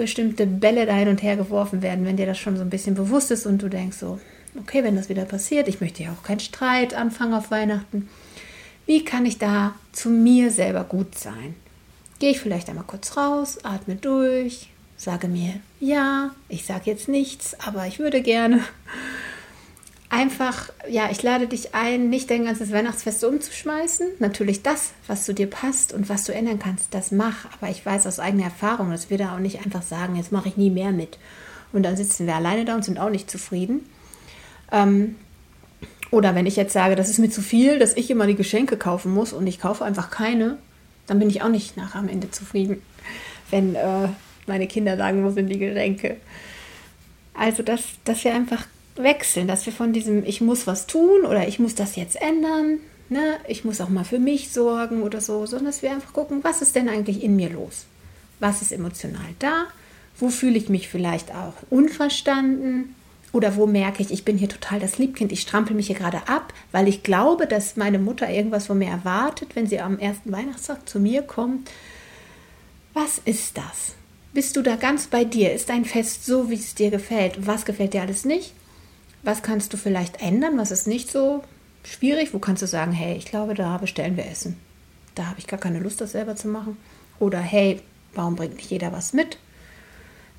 bestimmte 0.02 0.48
Bälle 0.48 0.84
da 0.84 0.94
hin 0.94 1.06
und 1.06 1.22
her 1.22 1.36
geworfen 1.36 1.80
werden, 1.80 2.04
wenn 2.04 2.16
dir 2.16 2.26
das 2.26 2.36
schon 2.36 2.56
so 2.56 2.62
ein 2.62 2.70
bisschen 2.70 2.96
bewusst 2.96 3.30
ist 3.30 3.46
und 3.46 3.62
du 3.62 3.68
denkst 3.68 3.98
so, 3.98 4.18
okay, 4.58 4.82
wenn 4.82 4.96
das 4.96 5.08
wieder 5.08 5.24
passiert, 5.24 5.68
ich 5.68 5.80
möchte 5.80 6.02
ja 6.02 6.10
auch 6.10 6.24
keinen 6.24 6.40
Streit 6.40 6.92
anfangen 6.92 7.34
auf 7.34 7.52
Weihnachten. 7.52 8.08
Wie 8.84 9.04
kann 9.04 9.26
ich 9.26 9.38
da 9.38 9.76
zu 9.92 10.10
mir 10.10 10.50
selber 10.50 10.82
gut 10.82 11.16
sein? 11.16 11.54
Gehe 12.18 12.32
ich 12.32 12.40
vielleicht 12.40 12.68
einmal 12.68 12.84
kurz 12.84 13.16
raus, 13.16 13.58
atme 13.62 13.94
durch, 13.94 14.70
sage 14.96 15.28
mir, 15.28 15.54
ja, 15.78 16.34
ich 16.48 16.66
sage 16.66 16.82
jetzt 16.86 17.08
nichts, 17.08 17.56
aber 17.60 17.86
ich 17.86 18.00
würde 18.00 18.22
gerne 18.22 18.60
einfach, 20.12 20.68
ja, 20.88 21.08
ich 21.10 21.22
lade 21.22 21.48
dich 21.48 21.74
ein, 21.74 22.10
nicht 22.10 22.30
dein 22.30 22.44
ganzes 22.44 22.70
Weihnachtsfest 22.70 23.24
umzuschmeißen. 23.24 24.06
Natürlich 24.18 24.62
das, 24.62 24.92
was 25.06 25.24
zu 25.24 25.32
dir 25.32 25.48
passt 25.48 25.94
und 25.94 26.08
was 26.10 26.24
du 26.24 26.34
ändern 26.34 26.58
kannst, 26.58 26.92
das 26.94 27.10
mach. 27.10 27.46
Aber 27.54 27.70
ich 27.70 27.84
weiß 27.84 28.06
aus 28.06 28.20
eigener 28.20 28.44
Erfahrung, 28.44 28.90
dass 28.90 29.08
wir 29.08 29.16
da 29.16 29.34
auch 29.34 29.38
nicht 29.38 29.64
einfach 29.64 29.82
sagen, 29.82 30.16
jetzt 30.16 30.30
mache 30.30 30.48
ich 30.48 30.58
nie 30.58 30.70
mehr 30.70 30.92
mit. 30.92 31.18
Und 31.72 31.82
dann 31.84 31.96
sitzen 31.96 32.26
wir 32.26 32.36
alleine 32.36 32.66
da 32.66 32.74
und 32.74 32.84
sind 32.84 33.00
auch 33.00 33.08
nicht 33.08 33.30
zufrieden. 33.30 33.88
Ähm, 34.70 35.16
oder 36.10 36.34
wenn 36.34 36.44
ich 36.44 36.56
jetzt 36.56 36.74
sage, 36.74 36.94
das 36.94 37.08
ist 37.08 37.18
mir 37.18 37.30
zu 37.30 37.40
viel, 37.40 37.78
dass 37.78 37.96
ich 37.96 38.10
immer 38.10 38.26
die 38.26 38.34
Geschenke 38.34 38.76
kaufen 38.76 39.14
muss 39.14 39.32
und 39.32 39.46
ich 39.46 39.58
kaufe 39.58 39.82
einfach 39.82 40.10
keine, 40.10 40.58
dann 41.06 41.18
bin 41.18 41.30
ich 41.30 41.42
auch 41.42 41.48
nicht 41.48 41.78
nach 41.78 41.94
am 41.94 42.08
Ende 42.08 42.30
zufrieden, 42.30 42.82
wenn 43.50 43.74
äh, 43.76 44.08
meine 44.46 44.66
Kinder 44.66 44.98
sagen, 44.98 45.24
wo 45.24 45.30
sind 45.30 45.48
die 45.48 45.58
Geschenke. 45.58 46.18
Also, 47.32 47.62
dass, 47.62 47.82
dass 48.04 48.24
wir 48.24 48.34
einfach 48.34 48.66
wechseln, 48.96 49.48
dass 49.48 49.66
wir 49.66 49.72
von 49.72 49.92
diesem 49.92 50.24
ich 50.24 50.40
muss 50.40 50.66
was 50.66 50.86
tun 50.86 51.24
oder 51.24 51.48
ich 51.48 51.58
muss 51.58 51.74
das 51.74 51.96
jetzt 51.96 52.20
ändern, 52.20 52.78
ne, 53.08 53.36
ich 53.48 53.64
muss 53.64 53.80
auch 53.80 53.88
mal 53.88 54.04
für 54.04 54.18
mich 54.18 54.52
sorgen 54.52 55.02
oder 55.02 55.20
so, 55.20 55.46
sondern 55.46 55.66
dass 55.66 55.82
wir 55.82 55.90
einfach 55.90 56.12
gucken, 56.12 56.40
was 56.42 56.62
ist 56.62 56.76
denn 56.76 56.88
eigentlich 56.88 57.22
in 57.22 57.36
mir 57.36 57.50
los? 57.50 57.86
Was 58.40 58.62
ist 58.62 58.72
emotional 58.72 59.34
da? 59.38 59.66
Wo 60.18 60.28
fühle 60.28 60.58
ich 60.58 60.68
mich 60.68 60.88
vielleicht 60.88 61.34
auch 61.34 61.54
unverstanden? 61.70 62.94
Oder 63.32 63.56
wo 63.56 63.66
merke 63.66 64.02
ich, 64.02 64.10
ich 64.10 64.24
bin 64.26 64.36
hier 64.36 64.48
total 64.48 64.78
das 64.78 64.98
Liebkind, 64.98 65.32
ich 65.32 65.40
strampel 65.40 65.74
mich 65.74 65.86
hier 65.86 65.96
gerade 65.96 66.28
ab, 66.28 66.52
weil 66.70 66.86
ich 66.86 67.02
glaube, 67.02 67.46
dass 67.46 67.76
meine 67.76 67.98
Mutter 67.98 68.28
irgendwas 68.28 68.66
von 68.66 68.76
mir 68.76 68.88
erwartet, 68.88 69.56
wenn 69.56 69.66
sie 69.66 69.80
am 69.80 69.98
ersten 69.98 70.30
Weihnachtstag 70.30 70.86
zu 70.86 71.00
mir 71.00 71.22
kommt. 71.22 71.70
Was 72.92 73.22
ist 73.24 73.56
das? 73.56 73.94
Bist 74.34 74.56
du 74.56 74.62
da 74.62 74.76
ganz 74.76 75.06
bei 75.06 75.24
dir? 75.24 75.52
Ist 75.54 75.70
dein 75.70 75.86
Fest 75.86 76.26
so, 76.26 76.50
wie 76.50 76.56
es 76.56 76.74
dir 76.74 76.90
gefällt? 76.90 77.46
Was 77.46 77.64
gefällt 77.64 77.94
dir 77.94 78.02
alles 78.02 78.26
nicht? 78.26 78.52
Was 79.22 79.42
kannst 79.42 79.72
du 79.72 79.76
vielleicht 79.76 80.20
ändern? 80.20 80.58
Was 80.58 80.70
ist 80.70 80.86
nicht 80.86 81.10
so 81.10 81.44
schwierig? 81.84 82.34
Wo 82.34 82.38
kannst 82.38 82.62
du 82.62 82.66
sagen, 82.66 82.92
hey, 82.92 83.16
ich 83.16 83.26
glaube, 83.26 83.54
da 83.54 83.78
bestellen 83.78 84.16
wir 84.16 84.26
Essen. 84.26 84.58
Da 85.14 85.26
habe 85.26 85.38
ich 85.38 85.46
gar 85.46 85.60
keine 85.60 85.78
Lust, 85.78 86.00
das 86.00 86.12
selber 86.12 86.36
zu 86.36 86.48
machen. 86.48 86.76
Oder 87.18 87.38
hey, 87.38 87.80
warum 88.14 88.36
bringt 88.36 88.56
nicht 88.56 88.70
jeder 88.70 88.92
was 88.92 89.12
mit? 89.12 89.38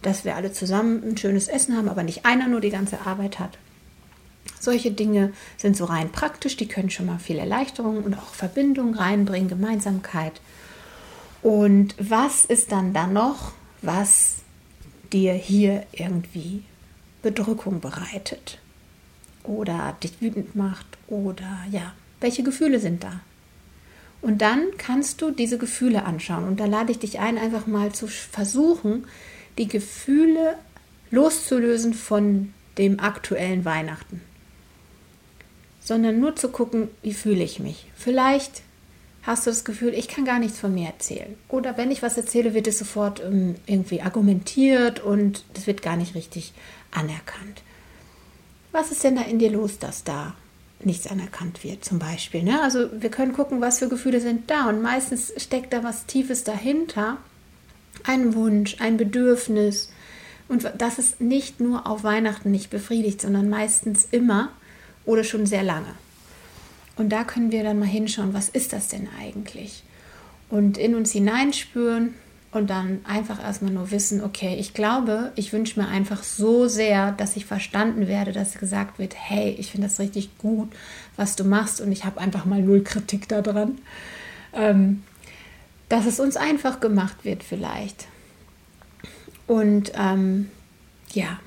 Dass 0.01 0.25
wir 0.25 0.35
alle 0.35 0.51
zusammen 0.51 1.01
ein 1.03 1.17
schönes 1.17 1.47
Essen 1.47 1.77
haben, 1.77 1.87
aber 1.87 2.03
nicht 2.03 2.25
einer 2.25 2.47
nur 2.47 2.59
die 2.59 2.71
ganze 2.71 3.01
Arbeit 3.01 3.39
hat. 3.39 3.57
Solche 4.59 4.91
Dinge 4.91 5.31
sind 5.57 5.77
so 5.77 5.85
rein 5.85 6.11
praktisch, 6.11 6.57
die 6.57 6.67
können 6.67 6.89
schon 6.89 7.05
mal 7.05 7.19
viel 7.19 7.37
Erleichterung 7.37 8.03
und 8.03 8.15
auch 8.15 8.33
Verbindung 8.33 8.95
reinbringen, 8.95 9.47
Gemeinsamkeit. 9.47 10.41
Und 11.41 11.95
was 11.99 12.43
ist 12.43 12.71
dann 12.71 12.93
da 12.93 13.07
noch, 13.07 13.53
was 13.81 14.37
dir 15.11 15.33
hier 15.33 15.85
irgendwie 15.93 16.63
Bedrückung 17.21 17.79
bereitet 17.79 18.59
oder 19.43 19.95
dich 20.03 20.21
wütend 20.21 20.55
macht 20.55 20.85
oder 21.07 21.65
ja, 21.71 21.93
welche 22.19 22.43
Gefühle 22.43 22.79
sind 22.79 23.03
da? 23.03 23.19
Und 24.21 24.41
dann 24.41 24.62
kannst 24.77 25.21
du 25.21 25.31
diese 25.31 25.57
Gefühle 25.57 26.05
anschauen 26.05 26.47
und 26.47 26.59
da 26.59 26.65
lade 26.65 26.91
ich 26.91 27.00
dich 27.00 27.19
ein, 27.19 27.38
einfach 27.38 27.67
mal 27.67 27.91
zu 27.91 28.07
versuchen, 28.07 29.05
die 29.57 29.67
Gefühle 29.67 30.55
loszulösen 31.12 31.93
von 31.93 32.53
dem 32.77 33.00
aktuellen 33.00 33.65
Weihnachten, 33.65 34.21
sondern 35.81 36.19
nur 36.19 36.35
zu 36.35 36.50
gucken, 36.50 36.88
wie 37.01 37.13
fühle 37.13 37.43
ich 37.43 37.59
mich. 37.59 37.91
Vielleicht 37.95 38.63
hast 39.23 39.45
du 39.45 39.51
das 39.51 39.65
Gefühl, 39.65 39.93
ich 39.93 40.07
kann 40.07 40.25
gar 40.25 40.39
nichts 40.39 40.59
von 40.59 40.73
mir 40.73 40.88
erzählen. 40.88 41.35
Oder 41.50 41.77
wenn 41.77 41.91
ich 41.91 42.01
was 42.01 42.17
erzähle, 42.17 42.53
wird 42.53 42.67
es 42.67 42.79
sofort 42.79 43.21
ähm, 43.21 43.55
irgendwie 43.65 44.01
argumentiert 44.01 45.01
und 45.01 45.43
es 45.53 45.67
wird 45.67 45.81
gar 45.81 45.95
nicht 45.95 46.15
richtig 46.15 46.53
anerkannt. 46.91 47.62
Was 48.74 48.92
ist 48.92 49.03
denn 49.03 49.15
da 49.15 49.22
in 49.22 49.39
dir 49.39 49.51
los, 49.51 49.77
dass 49.77 50.03
da 50.03 50.36
nichts 50.84 51.08
anerkannt 51.08 51.63
wird, 51.63 51.86
zum 51.86 52.00
Beispiel? 52.00 52.44
Ne? 52.44 52.62
Also 52.62 52.89
wir 52.92 53.12
können 53.12 53.32
gucken, 53.32 53.62
was 53.62 53.80
für 53.80 53.88
Gefühle 53.88 54.20
sind 54.20 54.50
da 54.50 54.68
und 54.68 54.82
meistens 54.82 55.32
steckt 55.38 55.72
da 55.72 55.84
was 55.84 56.08
Tiefes 56.08 56.44
dahinter. 56.44 57.18
Ein 58.03 58.34
Wunsch, 58.34 58.77
ein 58.80 58.98
Bedürfnis. 58.98 59.94
Und 60.50 60.70
das 60.77 60.98
ist 60.98 61.22
nicht 61.22 61.60
nur 61.60 61.88
auf 61.88 62.03
Weihnachten 62.03 62.50
nicht 62.50 62.72
befriedigt, 62.72 63.22
sondern 63.22 63.48
meistens 63.48 64.08
immer 64.10 64.50
oder 65.06 65.24
schon 65.24 65.46
sehr 65.46 65.63
lange. 65.63 65.94
Und 66.96 67.10
da 67.10 67.24
können 67.24 67.51
wir 67.51 67.63
dann 67.63 67.80
mal 67.80 67.86
hinschauen, 67.86 68.34
was 68.34 68.50
ist 68.50 68.74
das 68.74 68.88
denn 68.88 69.08
eigentlich? 69.20 69.84
Und 70.50 70.80
in 70.80 70.96
uns 70.96 71.12
hineinspüren 71.12 72.15
und 72.55 72.69
dann 72.69 73.01
einfach 73.05 73.43
erstmal 73.43 73.72
nur 73.72 73.91
wissen, 73.91 74.24
okay, 74.24 74.55
ich 74.60 74.74
glaube, 74.74 75.31
ich 75.36 75.53
wünsche 75.53 75.79
mir 75.79 75.88
einfach 75.88 76.24
so 76.24 76.67
sehr, 76.67 77.12
dass 77.12 77.36
ich 77.36 77.45
verstanden 77.45 78.07
werde, 78.07 78.31
dass 78.31 78.55
gesagt 78.55 79.00
wird, 79.00 79.15
hey, 79.17 79.55
ich 79.57 79.72
finde 79.72 79.88
das 79.88 80.00
richtig 80.00 80.38
gut, 80.38 80.72
was 81.15 81.36
du 81.36 81.43
machst 81.43 81.81
und 81.81 81.91
ich 81.91 82.05
habe 82.05 82.19
einfach 82.19 82.45
mal 82.45 82.62
null 82.62 82.83
Kritik 82.83 83.27
daran. 83.27 83.79
Ähm, 84.53 85.03
dass 85.89 86.05
es 86.05 86.19
uns 86.19 86.38
einfach 86.38 86.79
gemacht 86.79 87.24
wird 87.24 87.43
vielleicht. 87.43 88.07
Und 89.48 89.91
ähm, 89.95 90.50
ja, 91.12 91.39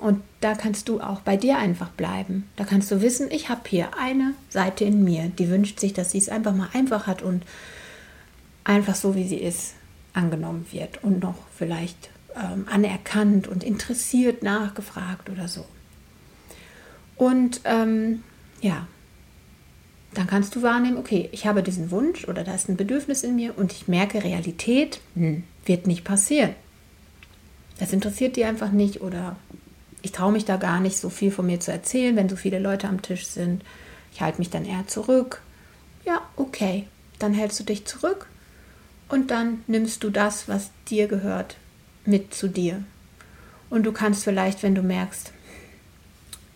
und 0.00 0.22
da 0.40 0.54
kannst 0.54 0.88
du 0.88 1.00
auch 1.00 1.20
bei 1.20 1.36
dir 1.36 1.58
einfach 1.58 1.90
bleiben. 1.90 2.48
Da 2.56 2.64
kannst 2.64 2.90
du 2.90 3.02
wissen, 3.02 3.30
ich 3.30 3.48
habe 3.48 3.62
hier 3.68 3.90
eine 3.98 4.34
Seite 4.48 4.84
in 4.84 5.04
mir, 5.04 5.28
die 5.28 5.48
wünscht 5.50 5.80
sich, 5.80 5.92
dass 5.92 6.12
sie 6.12 6.18
es 6.18 6.28
einfach 6.28 6.54
mal 6.54 6.68
einfach 6.72 7.06
hat 7.06 7.22
und 7.22 7.42
einfach 8.64 8.94
so, 8.94 9.14
wie 9.14 9.26
sie 9.26 9.38
ist, 9.38 9.74
angenommen 10.18 10.66
wird 10.70 11.02
und 11.02 11.22
noch 11.22 11.36
vielleicht 11.56 12.10
ähm, 12.36 12.66
anerkannt 12.70 13.48
und 13.48 13.64
interessiert 13.64 14.42
nachgefragt 14.42 15.30
oder 15.30 15.48
so. 15.48 15.64
Und 17.16 17.60
ähm, 17.64 18.22
ja, 18.60 18.86
dann 20.14 20.26
kannst 20.26 20.56
du 20.56 20.62
wahrnehmen, 20.62 20.98
okay, 20.98 21.28
ich 21.32 21.46
habe 21.46 21.62
diesen 21.62 21.90
Wunsch 21.90 22.26
oder 22.26 22.42
da 22.44 22.54
ist 22.54 22.68
ein 22.68 22.76
Bedürfnis 22.76 23.22
in 23.22 23.36
mir 23.36 23.56
und 23.56 23.72
ich 23.72 23.88
merke, 23.88 24.24
Realität 24.24 25.00
hm, 25.14 25.44
wird 25.64 25.86
nicht 25.86 26.04
passieren. 26.04 26.54
Das 27.78 27.92
interessiert 27.92 28.36
die 28.36 28.44
einfach 28.44 28.72
nicht 28.72 29.00
oder 29.00 29.36
ich 30.02 30.12
traue 30.12 30.32
mich 30.32 30.44
da 30.44 30.56
gar 30.56 30.80
nicht 30.80 30.96
so 30.96 31.10
viel 31.10 31.30
von 31.30 31.46
mir 31.46 31.60
zu 31.60 31.70
erzählen, 31.70 32.16
wenn 32.16 32.28
so 32.28 32.36
viele 32.36 32.58
Leute 32.58 32.88
am 32.88 33.02
Tisch 33.02 33.26
sind. 33.26 33.64
Ich 34.12 34.20
halte 34.20 34.38
mich 34.38 34.50
dann 34.50 34.64
eher 34.64 34.86
zurück. 34.86 35.42
Ja, 36.04 36.22
okay, 36.36 36.86
dann 37.18 37.34
hältst 37.34 37.60
du 37.60 37.64
dich 37.64 37.84
zurück 37.84 38.26
und 39.08 39.30
dann 39.30 39.62
nimmst 39.66 40.04
du 40.04 40.10
das, 40.10 40.48
was 40.48 40.70
dir 40.88 41.08
gehört, 41.08 41.56
mit 42.04 42.34
zu 42.34 42.48
dir. 42.48 42.82
Und 43.70 43.84
du 43.84 43.92
kannst 43.92 44.24
vielleicht, 44.24 44.62
wenn 44.62 44.74
du 44.74 44.82
merkst, 44.82 45.32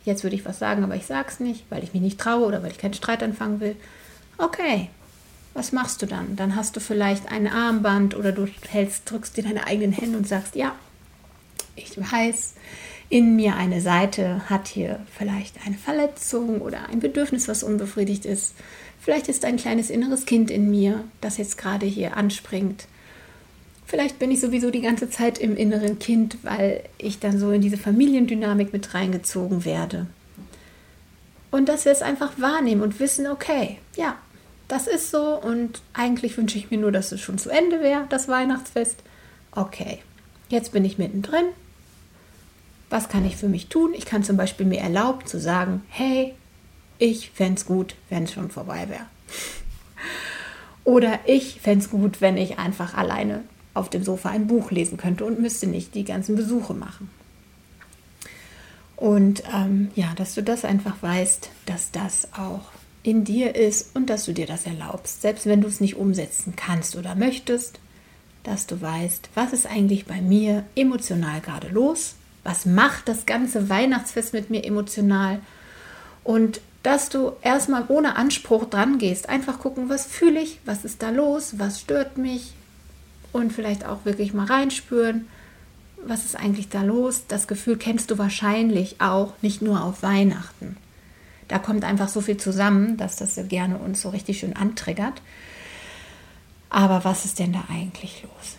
jetzt 0.04 0.23
würde 0.23 0.37
ich 0.37 0.44
was 0.44 0.59
sagen, 0.59 0.85
aber 0.85 0.97
ich 0.97 1.06
sag's 1.06 1.40
nicht, 1.40 1.64
weil 1.71 1.85
ich 1.85 1.92
mich 1.92 2.02
nicht 2.02 2.21
traue 2.21 2.47
oder 2.47 2.62
weil 2.62 2.71
ich 2.71 2.78
keinen 2.78 2.94
Streit 2.94 3.23
anfangen 3.23 3.61
will. 3.61 3.76
Okay, 4.38 4.88
was 5.54 5.73
machst 5.73 6.00
du 6.02 6.06
dann? 6.06 6.37
Dann 6.37 6.56
hast 6.56 6.76
du 6.76 6.80
vielleicht 6.80 7.30
ein 7.30 7.47
Armband 7.47 8.16
oder 8.16 8.32
du 8.32 8.49
hältst, 8.68 9.11
drückst 9.11 9.37
dir 9.37 9.44
deine 9.44 9.66
eigenen 9.66 9.92
Hände 9.92 10.16
und 10.18 10.26
sagst, 10.26 10.56
ja, 10.56 10.75
ich 11.76 11.99
weiß, 11.99 12.54
in 13.09 13.37
mir 13.37 13.56
eine 13.56 13.80
Seite 13.80 14.49
hat 14.49 14.68
hier 14.68 15.00
vielleicht 15.16 15.66
eine 15.66 15.76
Verletzung 15.76 16.62
oder 16.62 16.88
ein 16.88 17.00
Bedürfnis, 17.00 17.49
was 17.49 17.62
unbefriedigt 17.62 18.25
ist. 18.25 18.54
Vielleicht 19.02 19.28
ist 19.28 19.44
ein 19.44 19.56
kleines 19.56 19.90
inneres 19.90 20.26
Kind 20.26 20.50
in 20.50 20.71
mir, 20.71 21.04
das 21.21 21.37
jetzt 21.37 21.59
gerade 21.59 21.87
hier 21.87 22.16
anspringt. 22.16 22.87
Vielleicht 23.85 24.18
bin 24.18 24.30
ich 24.30 24.40
sowieso 24.40 24.71
die 24.71 24.80
ganze 24.80 25.11
Zeit 25.11 25.38
im 25.38 25.56
inneren 25.56 25.99
Kind, 25.99 26.38
weil 26.42 26.85
ich 26.99 27.18
dann 27.18 27.38
so 27.38 27.50
in 27.50 27.61
diese 27.61 27.76
Familiendynamik 27.76 28.73
mit 28.73 28.94
reingezogen 28.94 29.64
werde. 29.64 30.06
Und 31.50 31.68
dass 31.68 31.85
wir 31.85 31.92
es 31.92 32.00
einfach 32.00 32.32
wahrnehmen 32.38 32.80
und 32.80 33.00
wissen, 33.00 33.26
okay, 33.26 33.78
ja, 33.97 34.16
das 34.68 34.87
ist 34.87 35.11
so 35.11 35.38
und 35.38 35.82
eigentlich 35.92 36.38
wünsche 36.38 36.56
ich 36.56 36.71
mir 36.71 36.78
nur, 36.78 36.92
dass 36.92 37.12
es 37.12 37.21
schon 37.21 37.37
zu 37.37 37.50
Ende 37.50 37.80
wäre, 37.80 38.06
das 38.09 38.28
Weihnachtsfest. 38.28 39.02
Okay, 39.50 39.99
jetzt 40.49 40.73
bin 40.73 40.85
ich 40.85 40.97
mittendrin 40.97 41.47
was 42.92 43.09
kann 43.09 43.25
ich 43.25 43.37
für 43.37 43.49
mich 43.49 43.68
tun? 43.68 43.94
Ich 43.94 44.04
kann 44.04 44.23
zum 44.23 44.37
Beispiel 44.37 44.66
mir 44.66 44.80
erlauben 44.80 45.26
zu 45.26 45.40
sagen, 45.40 45.82
hey, 45.88 46.35
ich 47.02 47.30
fände 47.30 47.59
es 47.59 47.66
gut, 47.66 47.94
wenn 48.09 48.25
es 48.25 48.32
schon 48.32 48.50
vorbei 48.50 48.88
wäre. 48.88 49.06
Oder 50.85 51.21
ich 51.26 51.61
fände 51.61 51.85
es 51.85 51.90
gut, 51.90 52.21
wenn 52.21 52.37
ich 52.37 52.59
einfach 52.59 52.94
alleine 52.94 53.44
auf 53.75 53.90
dem 53.90 54.04
Sofa 54.04 54.30
ein 54.30 54.47
Buch 54.47 54.71
lesen 54.71 54.99
könnte 54.99 55.25
und 55.25 55.40
müsste 55.40 55.66
nicht 55.66 55.94
die 55.94 56.04
ganzen 56.04 56.37
Besuche 56.37 56.75
machen. 56.75 57.11
Und 58.97 59.42
ähm, 59.52 59.90
ja, 59.94 60.12
dass 60.16 60.35
du 60.35 60.42
das 60.42 60.64
einfach 60.64 61.02
weißt, 61.02 61.50
dass 61.66 61.90
das 61.90 62.32
auch 62.35 62.71
in 63.02 63.25
dir 63.25 63.56
ist 63.56 63.97
und 63.97 64.09
dass 64.09 64.25
du 64.25 64.32
dir 64.32 64.47
das 64.47 64.66
erlaubst, 64.66 65.23
selbst 65.23 65.47
wenn 65.47 65.61
du 65.61 65.68
es 65.68 65.80
nicht 65.80 65.97
umsetzen 65.97 66.54
kannst 66.54 66.94
oder 66.94 67.16
möchtest, 67.16 67.80
dass 68.44 68.66
du 68.66 68.80
weißt, 68.80 69.30
was 69.35 69.52
ist 69.52 69.66
eigentlich 69.66 70.06
bei 70.06 70.21
mir 70.21 70.64
emotional 70.76 71.40
gerade 71.40 71.68
los 71.68 72.14
was 72.44 72.66
macht 72.66 73.09
das 73.09 73.26
ganze 73.26 73.68
Weihnachtsfest 73.68 74.32
mit 74.32 74.50
mir 74.50 74.64
emotional? 74.64 75.40
Und 76.25 76.61
dass 76.83 77.09
du 77.09 77.33
erstmal 77.43 77.85
ohne 77.89 78.17
Anspruch 78.17 78.65
dran 78.69 78.99
gehst, 78.99 79.29
einfach 79.29 79.59
gucken, 79.59 79.89
was 79.89 80.07
fühle 80.07 80.41
ich, 80.41 80.59
was 80.65 80.85
ist 80.85 81.03
da 81.03 81.11
los, 81.11 81.59
was 81.59 81.81
stört 81.81 82.19
mich 82.19 82.55
und 83.33 83.53
vielleicht 83.53 83.87
auch 83.87 84.05
wirklich 84.05 84.35
mal 84.35 84.47
reinspüren, 84.47 85.29
was 86.05 86.25
ist 86.25 86.37
eigentlich 86.37 86.69
da 86.69 86.83
los. 86.83 87.25
Das 87.29 87.47
Gefühl 87.47 87.77
kennst 87.77 88.11
du 88.11 88.19
wahrscheinlich 88.19 89.01
auch 89.01 89.35
nicht 89.43 89.62
nur 89.62 89.85
auf 89.85 90.03
Weihnachten. 90.03 90.77
Da 91.49 91.59
kommt 91.59 91.85
einfach 91.85 92.09
so 92.09 92.21
viel 92.21 92.37
zusammen, 92.37 92.97
dass 92.97 93.17
das 93.17 93.39
gerne 93.49 93.79
uns 93.79 94.01
so 94.03 94.09
richtig 94.09 94.41
schön 94.41 94.57
antriggert. 94.57 95.23
Aber 96.71 97.05
was 97.05 97.25
ist 97.25 97.39
denn 97.39 97.53
da 97.53 97.65
eigentlich 97.71 98.23
los? 98.23 98.57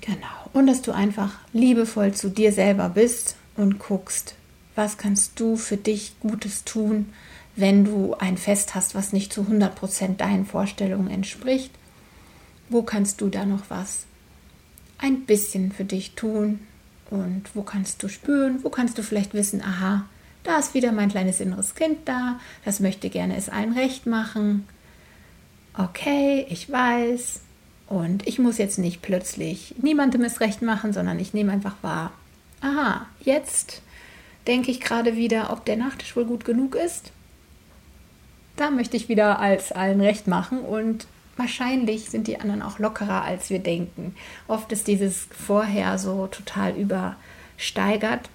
Genau. 0.00 0.26
Und 0.52 0.66
dass 0.66 0.82
du 0.82 0.92
einfach 0.92 1.34
liebevoll 1.52 2.12
zu 2.12 2.28
dir 2.28 2.52
selber 2.52 2.88
bist 2.88 3.36
und 3.56 3.78
guckst, 3.78 4.34
was 4.74 4.98
kannst 4.98 5.38
du 5.40 5.56
für 5.56 5.76
dich 5.76 6.18
Gutes 6.20 6.64
tun, 6.64 7.12
wenn 7.56 7.84
du 7.84 8.14
ein 8.14 8.38
Fest 8.38 8.74
hast, 8.74 8.94
was 8.94 9.12
nicht 9.12 9.32
zu 9.32 9.42
100% 9.42 10.16
deinen 10.16 10.46
Vorstellungen 10.46 11.10
entspricht. 11.10 11.72
Wo 12.68 12.82
kannst 12.82 13.20
du 13.20 13.28
da 13.28 13.44
noch 13.44 13.64
was 13.68 14.06
ein 14.98 15.24
bisschen 15.26 15.72
für 15.72 15.84
dich 15.84 16.12
tun? 16.12 16.60
Und 17.10 17.44
wo 17.54 17.62
kannst 17.62 18.02
du 18.02 18.08
spüren? 18.08 18.60
Wo 18.62 18.70
kannst 18.70 18.96
du 18.96 19.02
vielleicht 19.02 19.34
wissen, 19.34 19.62
aha, 19.62 20.06
da 20.44 20.58
ist 20.58 20.74
wieder 20.74 20.92
mein 20.92 21.10
kleines 21.10 21.40
inneres 21.40 21.74
Kind 21.74 21.98
da, 22.06 22.38
das 22.64 22.80
möchte 22.80 23.10
gerne 23.10 23.36
es 23.36 23.48
allen 23.48 23.72
recht 23.72 24.06
machen. 24.06 24.66
Okay, 25.76 26.46
ich 26.48 26.70
weiß, 26.70 27.40
und 27.88 28.26
ich 28.26 28.38
muss 28.38 28.58
jetzt 28.58 28.78
nicht 28.78 29.02
plötzlich 29.02 29.74
niemandem 29.82 30.22
es 30.22 30.40
recht 30.40 30.62
machen, 30.62 30.92
sondern 30.92 31.18
ich 31.18 31.34
nehme 31.34 31.52
einfach 31.52 31.74
wahr, 31.82 32.12
aha, 32.60 33.06
jetzt 33.20 33.82
denke 34.46 34.70
ich 34.70 34.80
gerade 34.80 35.16
wieder, 35.16 35.52
ob 35.52 35.64
der 35.64 35.76
Nachtisch 35.76 36.16
wohl 36.16 36.24
gut 36.24 36.44
genug 36.44 36.74
ist. 36.74 37.12
Da 38.56 38.70
möchte 38.70 38.96
ich 38.96 39.08
wieder 39.08 39.38
als 39.38 39.72
allen 39.72 40.00
recht 40.00 40.26
machen 40.26 40.60
und 40.60 41.06
wahrscheinlich 41.36 42.10
sind 42.10 42.26
die 42.26 42.40
anderen 42.40 42.62
auch 42.62 42.78
lockerer, 42.78 43.24
als 43.24 43.50
wir 43.50 43.58
denken. 43.58 44.14
Oft 44.48 44.70
ist 44.72 44.86
dieses 44.86 45.26
vorher 45.30 45.98
so 45.98 46.26
total 46.26 46.74
übersteigert, 46.76 48.28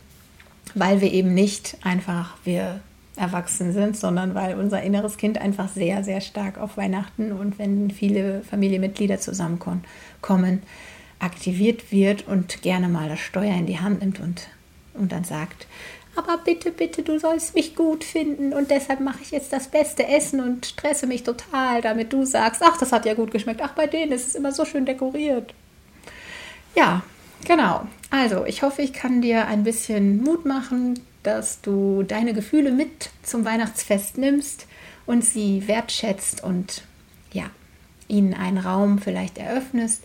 weil 0.73 1.01
wir 1.01 1.11
eben 1.11 1.33
nicht 1.33 1.77
einfach, 1.83 2.35
wir 2.43 2.79
erwachsen 3.15 3.71
sind, 3.71 3.95
sondern 3.95 4.35
weil 4.35 4.55
unser 4.57 4.81
inneres 4.81 5.17
Kind 5.17 5.37
einfach 5.37 5.69
sehr, 5.69 6.03
sehr 6.03 6.21
stark 6.21 6.57
auf 6.57 6.77
Weihnachten 6.77 7.31
und 7.31 7.59
wenn 7.59 7.91
viele 7.91 8.41
Familienmitglieder 8.41 9.19
zusammenkommen, 9.19 10.63
aktiviert 11.19 11.91
wird 11.91 12.27
und 12.27 12.61
gerne 12.61 12.89
mal 12.89 13.07
das 13.07 13.19
Steuer 13.19 13.55
in 13.55 13.67
die 13.67 13.79
Hand 13.79 14.01
nimmt 14.01 14.19
und, 14.19 14.47
und 14.97 15.11
dann 15.11 15.23
sagt, 15.23 15.67
aber 16.15 16.37
bitte, 16.37 16.71
bitte, 16.71 17.03
du 17.03 17.19
sollst 17.19 17.55
mich 17.55 17.75
gut 17.75 18.03
finden 18.03 18.53
und 18.53 18.71
deshalb 18.71 19.01
mache 19.01 19.19
ich 19.21 19.31
jetzt 19.31 19.51
das 19.51 19.67
beste 19.67 20.07
Essen 20.07 20.39
und 20.39 20.65
stresse 20.65 21.07
mich 21.07 21.23
total, 21.23 21.81
damit 21.81 22.13
du 22.13 22.25
sagst, 22.25 22.61
ach, 22.63 22.77
das 22.77 22.91
hat 22.91 23.05
ja 23.05 23.13
gut 23.13 23.31
geschmeckt, 23.31 23.61
ach, 23.61 23.73
bei 23.73 23.87
denen 23.87 24.13
ist 24.13 24.27
es 24.27 24.35
immer 24.35 24.53
so 24.53 24.63
schön 24.63 24.85
dekoriert. 24.85 25.53
Ja, 26.73 27.03
genau. 27.45 27.85
Also, 28.11 28.45
ich 28.45 28.61
hoffe, 28.63 28.81
ich 28.81 28.93
kann 28.93 29.21
dir 29.21 29.47
ein 29.47 29.63
bisschen 29.63 30.23
Mut 30.23 30.45
machen, 30.45 30.99
dass 31.23 31.61
du 31.61 32.03
deine 32.03 32.33
Gefühle 32.33 32.71
mit 32.71 33.09
zum 33.23 33.43
Weihnachtsfest 33.43 34.17
nimmst 34.17 34.67
und 35.05 35.25
sie 35.25 35.67
wertschätzt 35.67 36.43
und 36.43 36.83
ja, 37.33 37.49
ihnen 38.07 38.33
einen 38.33 38.57
Raum 38.57 38.99
vielleicht 38.99 39.37
eröffnest, 39.37 40.03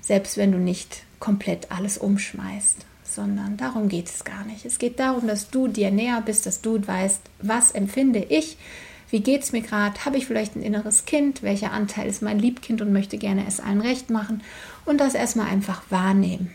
selbst 0.00 0.36
wenn 0.36 0.50
du 0.50 0.58
nicht 0.58 1.04
komplett 1.20 1.70
alles 1.70 1.98
umschmeißt, 1.98 2.84
sondern 3.14 3.56
darum 3.56 3.88
geht 3.88 4.08
es 4.08 4.24
gar 4.24 4.44
nicht. 4.44 4.64
Es 4.64 4.78
geht 4.78 4.98
darum, 4.98 5.26
dass 5.26 5.50
du 5.50 5.68
dir 5.68 5.90
näher 5.90 6.22
bist, 6.24 6.46
dass 6.46 6.60
du 6.60 6.86
weißt, 6.86 7.20
was 7.40 7.70
empfinde 7.72 8.20
ich, 8.28 8.56
wie 9.10 9.20
geht 9.20 9.42
es 9.42 9.52
mir 9.52 9.60
gerade, 9.60 10.04
habe 10.06 10.16
ich 10.16 10.26
vielleicht 10.26 10.56
ein 10.56 10.62
inneres 10.62 11.04
Kind, 11.04 11.42
welcher 11.42 11.72
Anteil 11.72 12.08
ist 12.08 12.22
mein 12.22 12.38
Liebkind 12.38 12.80
und 12.80 12.92
möchte 12.92 13.18
gerne 13.18 13.46
es 13.46 13.60
allen 13.60 13.82
recht 13.82 14.08
machen 14.08 14.42
und 14.86 15.00
das 15.00 15.14
erstmal 15.14 15.48
einfach 15.48 15.82
wahrnehmen. 15.90 16.50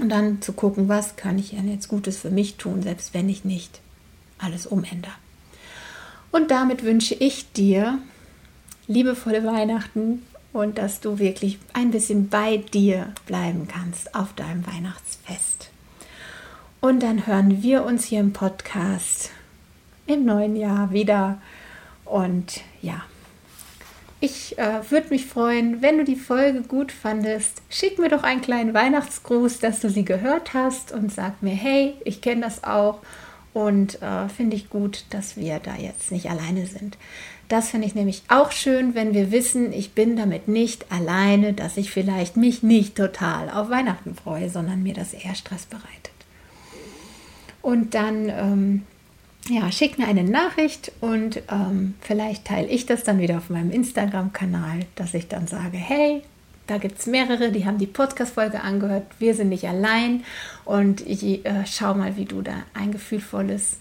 Und 0.00 0.08
dann 0.08 0.40
zu 0.40 0.54
gucken, 0.54 0.88
was 0.88 1.16
kann 1.16 1.38
ich 1.38 1.50
denn 1.50 1.70
jetzt 1.70 1.88
Gutes 1.88 2.16
für 2.16 2.30
mich 2.30 2.56
tun, 2.56 2.82
selbst 2.82 3.12
wenn 3.12 3.28
ich 3.28 3.44
nicht 3.44 3.80
alles 4.38 4.66
umändere. 4.66 5.12
Und 6.32 6.50
damit 6.50 6.82
wünsche 6.82 7.14
ich 7.14 7.52
dir 7.52 7.98
liebevolle 8.86 9.44
Weihnachten 9.44 10.22
und 10.54 10.78
dass 10.78 11.00
du 11.00 11.18
wirklich 11.18 11.58
ein 11.74 11.90
bisschen 11.90 12.28
bei 12.28 12.56
dir 12.56 13.12
bleiben 13.26 13.68
kannst 13.68 14.14
auf 14.14 14.32
deinem 14.32 14.66
Weihnachtsfest. 14.66 15.70
Und 16.84 17.02
dann 17.02 17.26
hören 17.26 17.62
wir 17.62 17.86
uns 17.86 18.04
hier 18.04 18.20
im 18.20 18.34
Podcast 18.34 19.30
im 20.06 20.26
neuen 20.26 20.54
Jahr 20.54 20.92
wieder. 20.92 21.40
Und 22.04 22.60
ja, 22.82 23.00
ich 24.20 24.58
äh, 24.58 24.82
würde 24.90 25.08
mich 25.08 25.24
freuen, 25.24 25.80
wenn 25.80 25.96
du 25.96 26.04
die 26.04 26.14
Folge 26.14 26.60
gut 26.60 26.92
fandest. 26.92 27.62
Schick 27.70 27.98
mir 27.98 28.10
doch 28.10 28.22
einen 28.22 28.42
kleinen 28.42 28.74
Weihnachtsgruß, 28.74 29.60
dass 29.60 29.80
du 29.80 29.88
sie 29.88 30.04
gehört 30.04 30.52
hast 30.52 30.92
und 30.92 31.10
sag 31.10 31.42
mir, 31.42 31.54
hey, 31.54 31.94
ich 32.04 32.20
kenne 32.20 32.42
das 32.42 32.64
auch 32.64 32.98
und 33.54 34.02
äh, 34.02 34.28
finde 34.28 34.56
ich 34.56 34.68
gut, 34.68 35.06
dass 35.08 35.38
wir 35.38 35.60
da 35.60 35.76
jetzt 35.76 36.12
nicht 36.12 36.28
alleine 36.28 36.66
sind. 36.66 36.98
Das 37.48 37.70
finde 37.70 37.86
ich 37.86 37.94
nämlich 37.94 38.24
auch 38.28 38.52
schön, 38.52 38.94
wenn 38.94 39.14
wir 39.14 39.30
wissen, 39.30 39.72
ich 39.72 39.92
bin 39.92 40.16
damit 40.16 40.48
nicht 40.48 40.92
alleine, 40.92 41.54
dass 41.54 41.78
ich 41.78 41.90
vielleicht 41.90 42.36
mich 42.36 42.62
nicht 42.62 42.94
total 42.94 43.48
auf 43.48 43.70
Weihnachten 43.70 44.14
freue, 44.14 44.50
sondern 44.50 44.82
mir 44.82 44.92
das 44.92 45.14
eher 45.14 45.34
Stress 45.34 45.64
bereitet. 45.64 46.13
Und 47.64 47.94
dann, 47.94 48.28
ähm, 48.28 48.82
ja, 49.48 49.72
schick 49.72 49.98
mir 49.98 50.06
eine 50.06 50.22
Nachricht 50.22 50.92
und 51.00 51.40
ähm, 51.50 51.94
vielleicht 52.02 52.44
teile 52.44 52.68
ich 52.68 52.84
das 52.84 53.04
dann 53.04 53.18
wieder 53.18 53.38
auf 53.38 53.48
meinem 53.48 53.70
Instagram-Kanal, 53.70 54.80
dass 54.96 55.14
ich 55.14 55.28
dann 55.28 55.46
sage, 55.46 55.78
hey, 55.78 56.20
da 56.66 56.76
gibt 56.76 56.98
es 56.98 57.06
mehrere, 57.06 57.50
die 57.52 57.64
haben 57.64 57.78
die 57.78 57.86
Podcast-Folge 57.86 58.60
angehört. 58.60 59.06
Wir 59.18 59.34
sind 59.34 59.48
nicht 59.48 59.66
allein. 59.66 60.24
Und 60.66 61.00
ich 61.06 61.46
äh, 61.46 61.64
schau 61.66 61.94
mal, 61.94 62.18
wie 62.18 62.26
du 62.26 62.42
da 62.42 62.52
ein 62.74 62.92
gefühlvolles, 62.92 63.78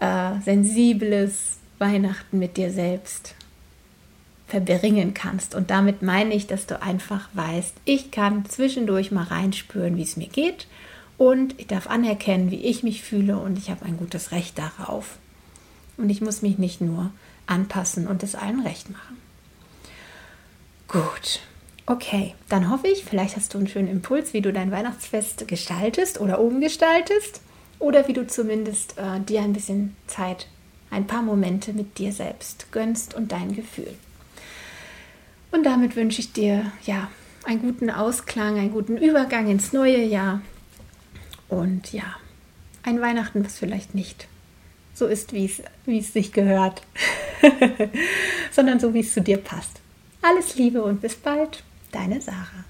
äh, 0.00 0.40
sensibles, 0.44 1.58
Weihnachten 1.78 2.40
mit 2.40 2.56
dir 2.56 2.72
selbst 2.72 3.36
verbringen 4.48 5.14
kannst. 5.14 5.54
Und 5.54 5.70
damit 5.70 6.02
meine 6.02 6.34
ich, 6.34 6.48
dass 6.48 6.66
du 6.66 6.82
einfach 6.82 7.28
weißt, 7.34 7.76
ich 7.84 8.10
kann 8.10 8.44
zwischendurch 8.46 9.12
mal 9.12 9.22
reinspüren, 9.22 9.96
wie 9.96 10.02
es 10.02 10.16
mir 10.16 10.28
geht 10.28 10.66
und 11.16 11.58
ich 11.60 11.66
darf 11.66 11.88
anerkennen, 11.88 12.50
wie 12.50 12.64
ich 12.64 12.82
mich 12.82 13.02
fühle 13.02 13.38
und 13.38 13.58
ich 13.58 13.70
habe 13.70 13.84
ein 13.84 13.96
gutes 13.96 14.32
Recht 14.32 14.58
darauf. 14.58 15.18
Und 15.96 16.10
ich 16.10 16.20
muss 16.20 16.42
mich 16.42 16.58
nicht 16.58 16.80
nur 16.80 17.10
anpassen 17.46 18.06
und 18.06 18.22
es 18.22 18.34
allen 18.34 18.60
recht 18.60 18.90
machen. 18.90 19.18
Gut, 20.88 21.40
okay, 21.86 22.34
dann 22.48 22.70
hoffe 22.70 22.88
ich, 22.88 23.04
vielleicht 23.04 23.36
hast 23.36 23.54
du 23.54 23.58
einen 23.58 23.68
schönen 23.68 23.88
Impuls, 23.88 24.32
wie 24.32 24.40
du 24.40 24.52
dein 24.52 24.70
Weihnachtsfest 24.70 25.46
gestaltest 25.46 26.20
oder 26.20 26.40
umgestaltest 26.40 27.40
oder 27.78 28.08
wie 28.08 28.12
du 28.12 28.26
zumindest 28.26 28.98
äh, 28.98 29.20
dir 29.20 29.42
ein 29.42 29.52
bisschen 29.52 29.96
Zeit 30.06 30.48
ein 30.90 31.06
paar 31.06 31.22
Momente 31.22 31.72
mit 31.72 31.98
dir 31.98 32.12
selbst 32.12 32.70
gönnst 32.70 33.14
und 33.14 33.32
dein 33.32 33.54
Gefühl. 33.54 33.94
Und 35.50 35.64
damit 35.64 35.96
wünsche 35.96 36.20
ich 36.20 36.32
dir 36.32 36.72
ja 36.84 37.08
einen 37.44 37.60
guten 37.60 37.90
Ausklang, 37.90 38.58
einen 38.58 38.72
guten 38.72 38.96
Übergang 38.96 39.48
ins 39.48 39.72
neue 39.72 40.02
Jahr 40.02 40.40
und 41.48 41.92
ja, 41.92 42.16
ein 42.82 43.00
Weihnachten, 43.00 43.44
was 43.44 43.58
vielleicht 43.58 43.94
nicht 43.94 44.28
so 44.94 45.06
ist, 45.06 45.32
wie 45.32 45.46
es, 45.86 46.12
sich 46.12 46.32
gehört, 46.32 46.82
sondern 48.52 48.78
so, 48.78 48.94
wie 48.94 49.00
es 49.00 49.12
zu 49.12 49.20
dir 49.20 49.38
passt. 49.38 49.80
Alles 50.22 50.56
Liebe 50.56 50.82
und 50.82 51.00
bis 51.00 51.16
bald, 51.16 51.64
deine 51.90 52.20
Sarah. 52.20 52.64